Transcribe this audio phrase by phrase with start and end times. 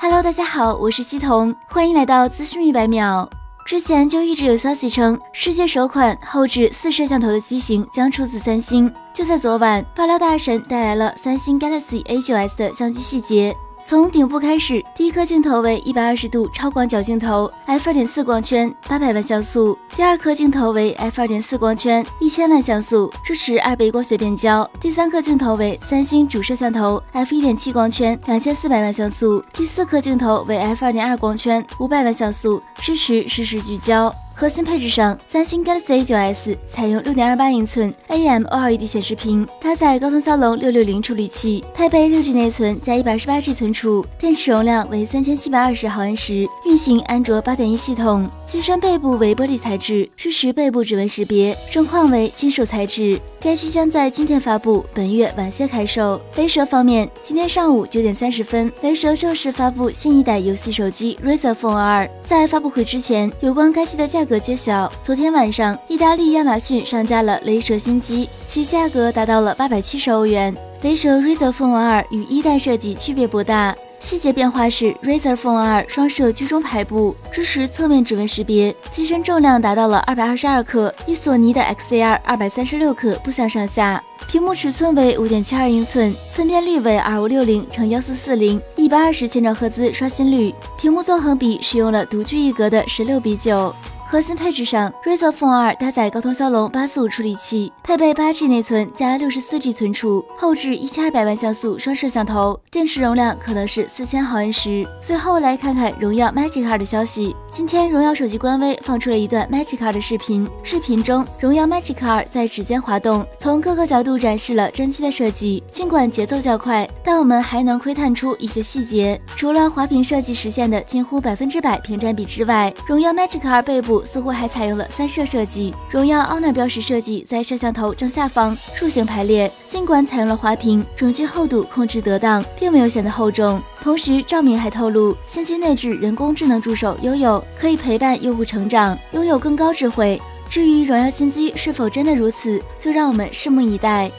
[0.00, 3.28] Hello，大家好，我是西彤，欢迎来到资讯一百秒。
[3.66, 8.94] 之前就一直有消息称，世界首款后置四摄像头的机型将出自三星。
[9.12, 13.56] 就在昨晚，爆料大神带来了三星 Galaxy A9s 的相机细节。
[13.88, 34.12] 从顶部开始，第一颗镜头为一百二十度超广角镜头，f 二点四光圈，八百万像素；第二颗镜头为 f 二点四光圈，一千万像素，支持二倍光学变焦；第三颗镜头为三星主摄像头，f 一点七光圈，两千四百万像素；第四颗镜头为 f 二点二光圈，五百万像素，支持实时聚焦。
[34.38, 48.30] 核心配置上，三星 Galaxy A9s 采用六点二八英寸 AMOLED 显示屏，搭载高通骁龙六六零处理器，配备六 G 内存加一百二十八 G 存储，电池容量为三千七百二十毫安时，运行安卓八点一系统。
[48.46, 53.20] 机身背部为玻璃材质，支持背部指纹识别，中框为金属材质。
[53.40, 56.20] 该机将在今天发布，本月晚些开售。
[56.36, 62.08] 雷蛇方面，今天上午九点三十分，雷蛇正式发布新一代游戏手机 Razer Phone 2。
[62.22, 64.92] 在发布会之前，有关该机的价揭晓。
[65.00, 70.52] 昨天晚上，意大利亚马逊上架了雷蛇新机，其价格达到了八百七十欧元。
[70.82, 73.76] 雷蛇 Razer Phone 2与一代设计区别不大。
[74.00, 84.02] 细节变化是，Razer Phone 2双摄居中排布，支持侧面指纹识别，机身重量达到了二百二十二克，与索尼的 XZR 二百三十六克不相上下。
[84.28, 90.54] 屏幕尺寸为五点七二英寸，分辨率为二五六零乘幺四四零，一百二十千兆赫兹刷新率。
[90.78, 93.74] 屏幕纵横比使用了独具一格的十六比九。
[94.10, 104.88] 核心配置上，Razer Phone 2搭载高通骁龙八四五处理器，配备八 G 内存加六十四 G 存储，后置一千二百万像素双摄像头，电池容量可能是四千毫安时。
[105.02, 115.62] 最后来看看荣耀 Magic 2的消息，今天荣耀手机官微放出了一段 Magic 2的视频，视频中荣耀 Magic 2在指尖滑动，从各个角度展示了真机的设计。
[115.70, 119.20] 尽管节奏较快，但我们还能窥探出一些细节。
[119.36, 123.97] 除了滑屏设计实现的近乎百分之百屏占比之外，荣耀 Magic 2背部。
[124.04, 129.50] 似乎还采用了三摄设计，荣耀 Honor 标识设计在摄像头正下方竖形排列。
[129.66, 133.62] 尽管采用了滑屏，整机厚度控制得当，并没有显得厚重。
[133.80, 140.20] 同时，赵敏还透露，新机内置人工智能助手悠悠，可以陪伴用户成长，拥有更高智慧。
[140.48, 144.10] 至于荣耀新机是否真的如此，就让我们拭目以待。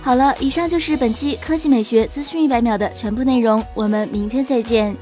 [0.00, 4.96] 好了，以上就是本期科技美学资讯一百秒的全部内容，我们明天再见。